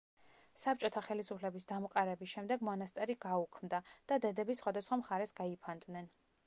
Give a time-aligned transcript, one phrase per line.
[0.61, 6.15] საბჭოთა ხელისუფლების დამყარების შემდეგ მონასტერი გაუქმდა და დედები სხვადასხვა მხარეს გაიფანტნენ.